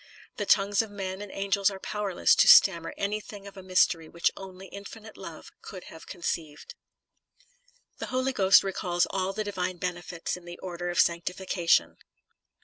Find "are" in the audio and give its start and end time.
1.69-1.79